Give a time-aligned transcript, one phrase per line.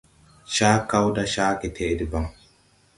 [0.55, 2.25] Cakaw da ca getɛʼ debaŋ.